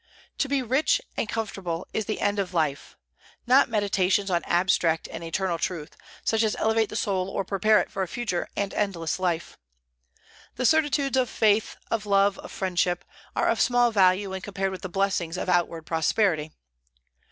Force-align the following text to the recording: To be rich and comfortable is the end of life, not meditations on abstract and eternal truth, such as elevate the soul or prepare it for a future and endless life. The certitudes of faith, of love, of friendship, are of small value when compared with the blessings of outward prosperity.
To 0.39 0.49
be 0.49 0.63
rich 0.63 0.99
and 1.15 1.29
comfortable 1.29 1.85
is 1.93 2.05
the 2.05 2.21
end 2.21 2.39
of 2.39 2.55
life, 2.55 2.97
not 3.45 3.69
meditations 3.69 4.31
on 4.31 4.43
abstract 4.45 5.07
and 5.07 5.23
eternal 5.23 5.59
truth, 5.59 5.95
such 6.25 6.41
as 6.41 6.55
elevate 6.55 6.89
the 6.89 6.95
soul 6.95 7.29
or 7.29 7.43
prepare 7.45 7.79
it 7.81 7.91
for 7.91 8.01
a 8.01 8.07
future 8.07 8.49
and 8.57 8.73
endless 8.73 9.19
life. 9.19 9.59
The 10.55 10.65
certitudes 10.65 11.17
of 11.17 11.29
faith, 11.29 11.75
of 11.91 12.07
love, 12.07 12.39
of 12.39 12.51
friendship, 12.51 13.05
are 13.35 13.47
of 13.47 13.61
small 13.61 13.91
value 13.91 14.31
when 14.31 14.41
compared 14.41 14.71
with 14.71 14.81
the 14.81 14.89
blessings 14.89 15.37
of 15.37 15.49
outward 15.49 15.85
prosperity. 15.85 16.49